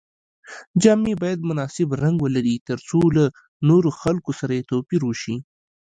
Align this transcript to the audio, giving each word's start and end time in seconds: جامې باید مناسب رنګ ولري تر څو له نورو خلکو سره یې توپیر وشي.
جامې 0.83 1.13
باید 1.23 1.39
مناسب 1.49 1.87
رنګ 2.03 2.17
ولري 2.21 2.55
تر 2.67 2.77
څو 2.87 2.99
له 3.15 3.23
نورو 3.69 3.89
خلکو 4.01 4.31
سره 4.39 4.51
یې 4.57 4.67
توپیر 4.71 5.01
وشي. 5.05 5.35